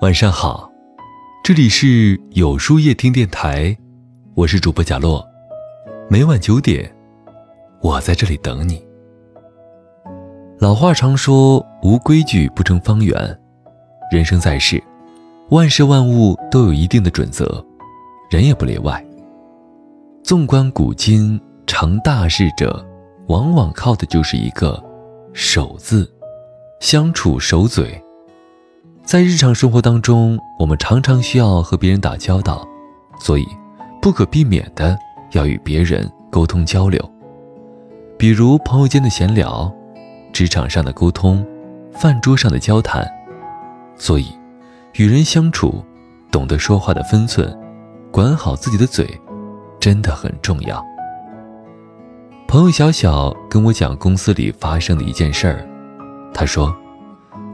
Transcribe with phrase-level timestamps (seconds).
[0.00, 0.70] 晚上好，
[1.44, 3.76] 这里是有书夜听电台，
[4.34, 5.24] 我是主播贾洛，
[6.10, 6.92] 每晚九点，
[7.80, 8.84] 我在这里等你。
[10.58, 13.16] 老话常说，无规矩不成方圆，
[14.10, 14.82] 人生在世，
[15.50, 17.64] 万事万物都有一定的准则，
[18.28, 19.04] 人也不例外。
[20.24, 22.84] 纵观古今，成大事者，
[23.28, 24.82] 往往靠的就是一个
[25.32, 26.12] “守”字，
[26.82, 28.02] 相处守嘴。
[29.04, 32.66] 在日常生活当中，我们常常需要和别人打交道，
[33.20, 33.46] 所以
[34.00, 34.98] 不可避免的
[35.30, 37.00] 要与别人沟通交流。
[38.18, 39.72] 比如朋友间的闲聊，
[40.32, 41.46] 职场上的沟通，
[41.92, 43.08] 饭桌上的交谈。
[43.94, 44.26] 所以，
[44.94, 45.84] 与人相处，
[46.32, 47.56] 懂得说话的分寸，
[48.10, 49.08] 管好自己的嘴，
[49.78, 50.84] 真的很重要。
[52.48, 55.64] 朋友小小跟我讲公司里发生的一件事儿，
[56.32, 56.74] 他说。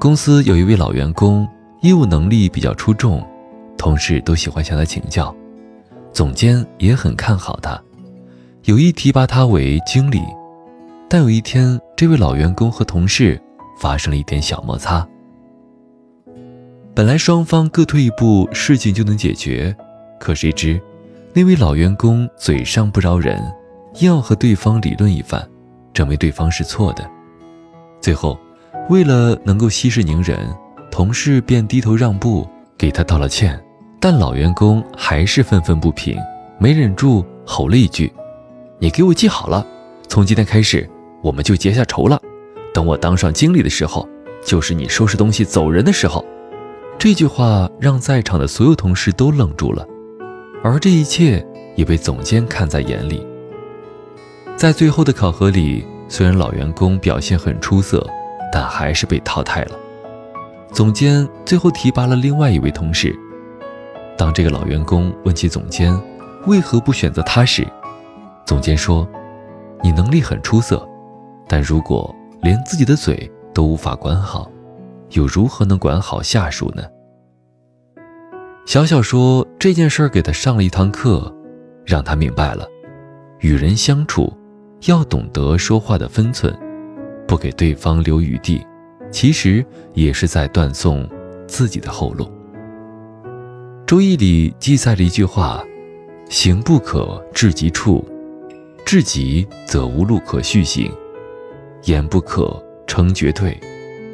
[0.00, 1.46] 公司有一位老员工，
[1.82, 3.24] 业务能力比较出众，
[3.76, 5.34] 同事都喜欢向他请教，
[6.12, 7.80] 总监也很看好他，
[8.64, 10.22] 有意提拔他为经理。
[11.08, 13.40] 但有一天，这位老员工和同事
[13.80, 15.04] 发生了一点小摩擦。
[16.94, 19.74] 本来双方各退一步，事情就能解决，
[20.20, 20.80] 可谁知
[21.32, 23.40] 那位老员工嘴上不饶人，
[24.00, 25.44] 硬要和对方理论一番，
[25.92, 27.08] 证明对方是错的，
[28.00, 28.38] 最后。
[28.88, 30.38] 为了能够息事宁人，
[30.90, 33.62] 同事便低头让步，给他道了歉。
[34.00, 36.16] 但老员工还是愤愤不平，
[36.58, 38.10] 没忍住吼了一句
[38.80, 39.66] ：“你给我记好了，
[40.08, 40.88] 从今天开始，
[41.22, 42.18] 我们就结下仇了。
[42.72, 44.08] 等我当上经理的时候，
[44.42, 46.24] 就是你收拾东西走人的时候。”
[46.98, 49.86] 这句话让在场的所有同事都愣住了，
[50.64, 53.24] 而这一切也被总监看在眼里。
[54.56, 58.04] 在最后的考核里，虽然老员工表现很出色。
[58.52, 59.78] 但还是被淘汰了。
[60.72, 63.14] 总监最后提拔了另外一位同事。
[64.16, 65.98] 当这个老员工问起总监
[66.46, 67.66] 为何不选择他时，
[68.44, 69.08] 总监说
[69.82, 70.86] ：“你能力很出色，
[71.46, 74.50] 但如果连自己的嘴都无法管好，
[75.10, 76.82] 又如何能管好下属呢？”
[78.66, 81.34] 小小说这件事儿给他上了一堂课，
[81.86, 82.66] 让他明白了，
[83.40, 84.30] 与人相处
[84.86, 86.54] 要懂得说话的分寸。
[87.28, 88.66] 不给对方留余地，
[89.12, 91.08] 其实也是在断送
[91.46, 92.24] 自己的后路。
[93.86, 95.62] 《周易》里记载了一句话
[96.30, 98.02] ：“行不可至极处，
[98.84, 100.90] 至极则无路可续行；
[101.84, 103.58] 言不可称绝对，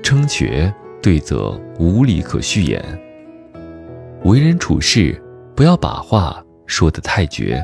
[0.02, 2.82] 称绝对则无理可续言。”
[4.24, 5.20] 为人处事，
[5.54, 7.62] 不要把话说得太绝，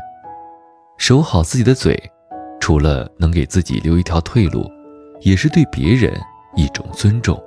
[0.96, 2.00] 守好自己的嘴，
[2.60, 4.70] 除了能给自己留一条退路。
[5.20, 6.12] 也是对别人
[6.56, 7.40] 一种尊重，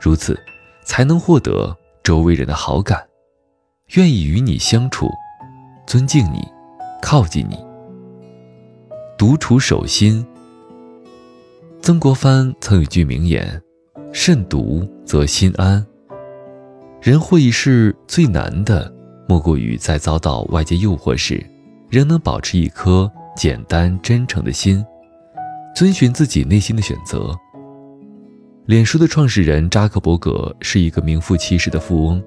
[0.00, 0.38] 如此，
[0.84, 3.06] 才能获得周围人的好感，
[3.94, 5.08] 愿意与你相处，
[5.86, 6.46] 尊敬你，
[7.02, 7.58] 靠近你。
[9.16, 10.26] 独处守心。
[11.80, 13.60] 曾国藩曾有句名言
[14.10, 15.84] ：“慎独则心安。”
[17.00, 18.90] 人活一世最难的，
[19.28, 21.44] 莫过于在遭到外界诱惑时，
[21.90, 24.84] 仍能保持一颗简单真诚的心。
[25.74, 27.36] 遵循自己内心的选择。
[28.66, 32.22] 脸书的创始人扎克伯格是一个名副其实的富翁，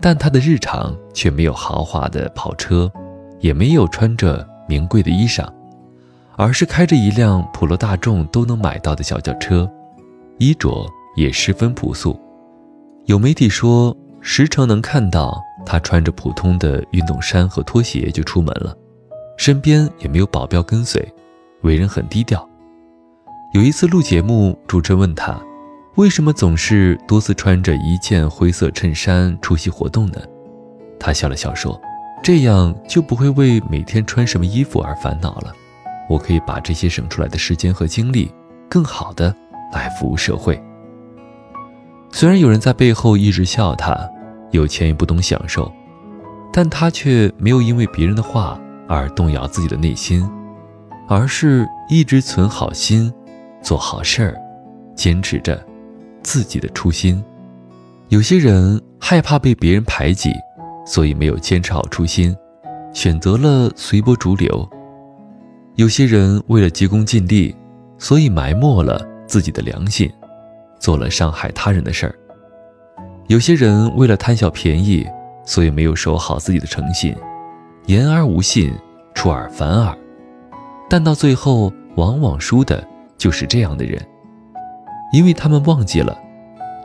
[0.00, 2.90] 但他的日常却没有豪华的跑车，
[3.38, 5.46] 也没有穿着名贵的衣裳，
[6.36, 9.70] 而是开着一辆普罗大众都能买到的小轿车，
[10.38, 12.18] 衣着也十分朴素。
[13.04, 18.76] 有媒体说，时常能看到他穿着普通的运动衫和拖鞋就出门了，
[19.36, 21.06] 身边也没有保镖跟随，
[21.62, 22.49] 为人很低调。
[23.52, 25.36] 有一次录节目，主持人问他，
[25.96, 30.20] 为什么总是多次穿着一件灰色衬衫出席活动呢？
[31.00, 31.80] 他笑了笑说
[32.22, 35.52] ：“这样就不会为每天穿什么衣服而烦恼了。
[36.08, 38.32] 我可以把这些省出来的时间和精力，
[38.68, 39.34] 更好的
[39.72, 40.62] 来服务社会。”
[42.12, 43.96] 虽然有人在背后一直笑他
[44.52, 45.72] 有钱也不懂享受，
[46.52, 50.24] 但他却没有因为别人的话而动摇自己的内心，
[51.08, 53.12] 而是一直存好心。
[53.62, 54.40] 做好事儿，
[54.94, 55.64] 坚持着
[56.22, 57.22] 自己的初心。
[58.08, 60.30] 有些人害怕被别人排挤，
[60.84, 62.36] 所以没有坚持好初心，
[62.92, 64.68] 选择了随波逐流。
[65.76, 67.54] 有些人为了急功近利，
[67.98, 70.10] 所以埋没了自己的良心，
[70.78, 72.14] 做了伤害他人的事儿。
[73.28, 75.06] 有些人为了贪小便宜，
[75.46, 77.14] 所以没有守好自己的诚信，
[77.86, 78.74] 言而无信，
[79.14, 79.96] 出尔反尔。
[80.88, 82.84] 但到最后，往往输的。
[83.20, 84.00] 就是这样的人，
[85.12, 86.18] 因为他们忘记了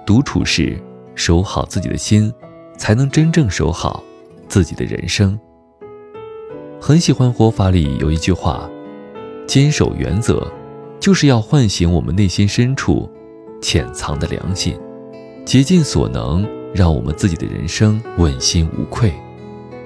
[0.06, 0.78] 独处时
[1.16, 2.32] 守好自己的心，
[2.78, 4.04] 才能真正守好
[4.50, 5.40] 自己的人生。
[6.82, 8.70] 很喜欢活法里有一句话
[9.48, 10.52] ：“坚守原则，
[11.00, 13.10] 就是要唤醒我们内心深处
[13.62, 14.78] 潜藏的良心，
[15.46, 19.14] 竭尽所能让我们自己的人生问心无愧。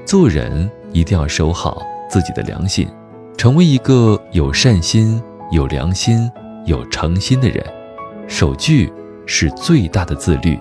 [0.04, 2.88] 做人一定要守好自己的良心，
[3.38, 6.30] 成为一个有善心、有良心、
[6.66, 7.64] 有诚心的人。
[8.28, 8.92] 守矩
[9.26, 10.60] 是最大的自律。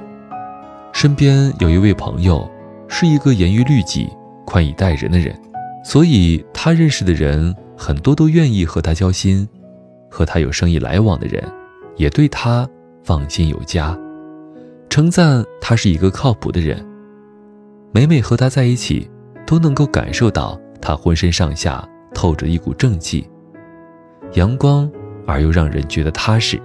[0.92, 2.50] 身边有一位朋友，
[2.88, 4.08] 是一个严于律己、
[4.44, 5.38] 宽以待人的人。”
[5.84, 9.48] 所以，他认识的人很多都愿意和他交心，
[10.10, 11.42] 和他有生意来往的人，
[11.96, 12.68] 也对他
[13.02, 13.96] 放心有加，
[14.90, 16.84] 称赞他是一个靠谱的人。
[17.92, 19.08] 每每和他在一起，
[19.46, 23.26] 都能够感受到他浑身上下透着一股正气，
[24.34, 24.90] 阳光
[25.26, 26.60] 而又让人觉得踏实。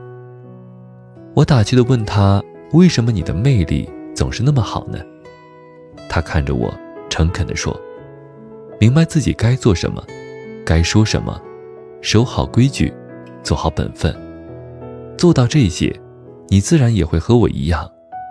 [1.36, 2.42] 我打趣地问他
[2.74, 5.00] ：“为什么你的魅力总是那么好呢？”
[6.10, 6.74] 他看着我，
[7.10, 7.80] 诚恳地说。
[8.80, 10.04] 明白自己该做什么，
[10.66, 11.42] 该说什么，
[12.02, 12.94] 守好规矩，
[13.42, 14.14] 做好本分，
[15.18, 15.96] 做到这些，
[16.50, 17.90] 你自然也会和我一样，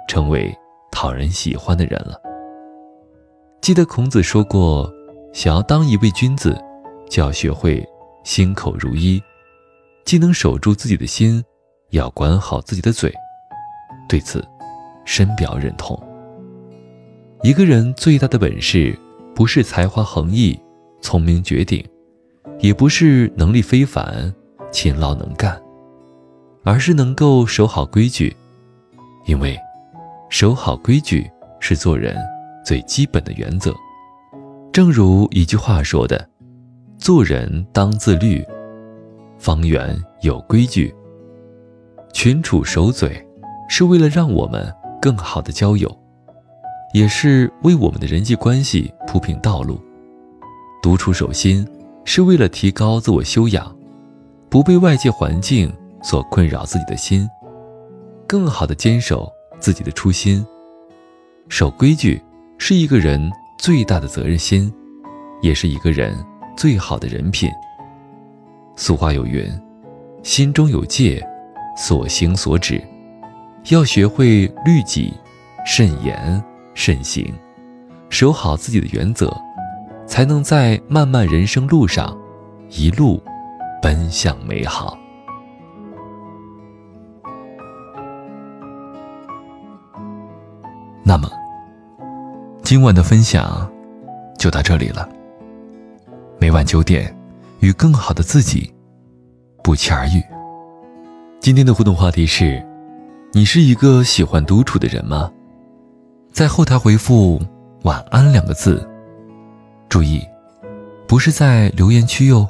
[0.09, 0.55] 成为
[0.91, 2.21] 讨人喜欢的人了。
[3.63, 4.93] 记得孔子说过，
[5.33, 6.55] 想要当一位君子，
[7.09, 7.83] 就要学会
[8.25, 9.23] 心口如一，
[10.05, 11.43] 既能守住自己的心，
[11.91, 13.13] 也要管好自己的嘴。
[14.09, 14.47] 对此，
[15.05, 16.01] 深表认同。
[17.43, 18.99] 一个人最大的本事。
[19.35, 20.61] 不是才华横溢、
[21.01, 21.83] 聪明绝顶，
[22.61, 24.31] 也不是能力非凡、
[24.71, 25.59] 勤劳能干，
[26.65, 28.37] 而是能够守好规矩。
[29.25, 29.59] 因为
[30.29, 31.29] 守好规矩
[31.61, 32.15] 是做人
[32.63, 33.75] 最基本的原则。
[34.71, 36.29] 正如一句话说的
[37.03, 38.47] ：“做人当自律，
[39.37, 40.95] 方圆有规矩。”
[42.15, 43.21] 群处守嘴，
[43.69, 45.91] 是为了让我们更好的交友。
[46.95, 49.81] 也是为我们的人际关系铺平道路。
[50.81, 51.67] 独处守心，
[52.05, 53.77] 是为了提高自我修养，
[54.49, 55.73] 不被外界环境
[56.05, 57.29] 所困扰自己的心，
[58.29, 59.29] 更好的坚守
[59.59, 60.47] 自己的初心。
[61.49, 62.23] 守规矩
[62.59, 63.29] 是一个人
[63.59, 64.73] 最大的责任心，
[65.41, 66.15] 也是一个人
[66.57, 67.51] 最好的人品。
[68.77, 69.47] 俗话有云
[70.23, 71.23] ：“心中有戒，
[71.77, 72.83] 所行所止。”
[73.71, 75.13] 要学会律己、
[75.65, 76.43] 慎言。
[76.75, 77.31] 慎行，
[78.09, 79.31] 守好自己的原则，
[80.07, 82.19] 才能在漫漫人生路上
[82.71, 83.23] 一路
[83.83, 84.99] 奔向美好。
[91.05, 91.31] 那么，
[92.63, 93.71] 今晚的分享
[94.39, 95.07] 就到这里了。
[96.43, 97.17] 每晚九点，
[97.61, 98.69] 与更好的自己
[99.63, 100.21] 不期而遇。
[101.39, 102.61] 今天的互动话题是：
[103.33, 105.31] 你是一个喜欢独处的人吗？
[106.33, 107.41] 在后台回复
[107.87, 108.85] “晚安”两个字，
[109.89, 110.21] 注意，
[111.07, 112.45] 不是在留言区哟。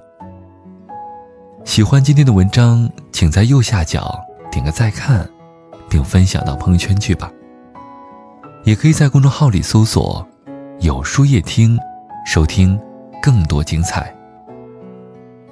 [1.63, 4.19] 喜欢今天的文章，请在右下角
[4.51, 5.29] 点个再看，
[5.91, 7.31] 并分享到朋友圈去吧。
[8.65, 10.27] 也可以在公众号里搜索
[10.81, 11.79] “有书夜听”，
[12.25, 12.81] 收听
[13.23, 14.13] 更多精彩。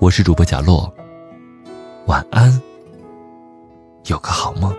[0.01, 0.93] 我是主播贾洛，
[2.09, 2.61] 晚安，
[4.07, 4.75] 有个好梦。